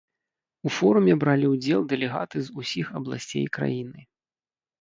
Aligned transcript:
У 0.69 0.71
форуме 0.77 1.13
бралі 1.23 1.51
ўдзел 1.51 1.85
дэлегаты 1.91 2.37
з 2.47 2.57
усіх 2.65 2.85
абласцей 3.01 3.45
краіны. 3.59 4.01